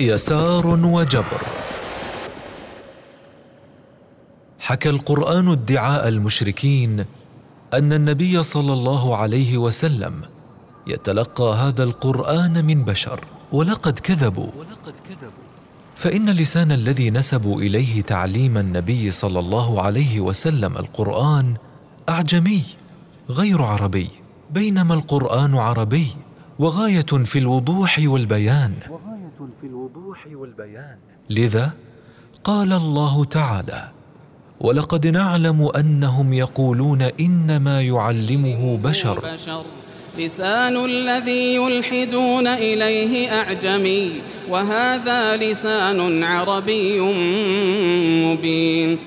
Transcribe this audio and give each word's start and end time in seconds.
يسار 0.00 0.66
وجبر. 0.66 1.42
حكى 4.60 4.90
القرآن 4.90 5.48
ادعاء 5.48 6.08
المشركين 6.08 7.04
أن 7.74 7.92
النبي 7.92 8.42
صلى 8.42 8.72
الله 8.72 9.16
عليه 9.16 9.58
وسلم 9.58 10.22
يتلقى 10.86 11.54
هذا 11.54 11.84
القرآن 11.84 12.64
من 12.64 12.84
بشر. 12.84 13.20
ولقد 13.52 13.98
كذبوا. 13.98 14.50
فإن 15.96 16.28
اللسان 16.28 16.72
الذي 16.72 17.10
نسبوا 17.10 17.60
إليه 17.60 18.02
تعليم 18.02 18.58
النبي 18.58 19.10
صلى 19.10 19.38
الله 19.38 19.82
عليه 19.82 20.20
وسلم 20.20 20.76
القرآن 20.76 21.54
أعجمي 22.08 22.62
غير 23.30 23.62
عربي 23.62 24.08
بينما 24.50 24.94
القرآن 24.94 25.54
عربي. 25.54 26.06
وغاية 26.58 27.24
في 27.24 27.38
الوضوح 27.38 28.00
والبيان. 28.04 28.72
لذا 31.30 31.70
قال 32.44 32.72
الله 32.72 33.24
تعالى 33.24 33.88
ولقد 34.60 35.06
نعلم 35.06 35.70
أنهم 35.76 36.32
يقولون 36.32 37.02
إنما 37.02 37.82
يعلمه 37.82 38.76
بشر. 38.76 39.22
لسان 40.18 40.84
الذي 40.84 41.54
يلحدون 41.54 42.46
إليه 42.46 43.32
أعجمي 43.40 44.22
وهذا 44.50 45.36
لسان 45.36 46.24
عربي 46.24 47.00
مبين. 48.26 48.98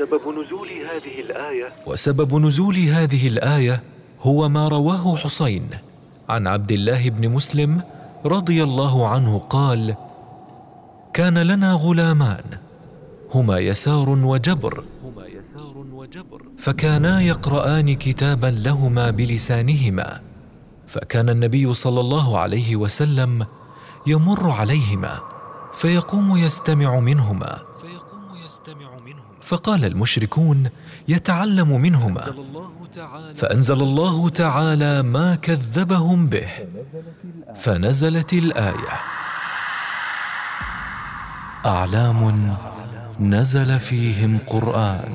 وسبب 0.00 0.28
نزول 0.38 0.68
هذه 0.68 1.20
الآية 1.20 1.72
وسبب 1.86 2.34
نزول 2.34 2.78
هذه 2.78 3.28
الآية 3.28 3.82
هو 4.22 4.48
ما 4.48 4.68
رواه 4.68 5.16
حسين 5.16 5.68
عن 6.28 6.46
عبد 6.46 6.72
الله 6.72 7.10
بن 7.10 7.28
مسلم 7.28 7.82
رضي 8.26 8.62
الله 8.62 9.08
عنه 9.08 9.38
قال 9.38 9.94
كان 11.12 11.38
لنا 11.38 11.72
غلامان 11.72 12.44
هما 13.34 13.58
يسار 13.58 14.08
وجبر 14.08 14.84
فكانا 16.58 17.20
يقرآن 17.20 17.94
كتابا 17.94 18.46
لهما 18.46 19.10
بلسانهما 19.10 20.20
فكان 20.86 21.28
النبي 21.28 21.74
صلى 21.74 22.00
الله 22.00 22.38
عليه 22.38 22.76
وسلم 22.76 23.46
يمر 24.06 24.50
عليهما 24.50 25.18
فيقوم 25.72 26.36
يستمع 26.36 27.00
منهما. 27.00 27.58
فقال 29.42 29.84
المشركون 29.84 30.70
يتعلم 31.08 31.80
منهما. 31.80 32.34
فأنزل 33.34 33.82
الله 33.82 34.28
تعالى 34.28 35.02
ما 35.02 35.34
كذبهم 35.34 36.26
به. 36.26 36.48
فنزلت 37.56 38.32
الآية. 38.32 39.00
أعلام 41.66 42.56
نزل 43.20 43.78
فيهم 43.78 44.38
قرآن. 44.46 45.14